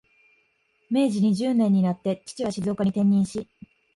[0.89, 3.47] 明治二十年になって、父は静岡に転任し、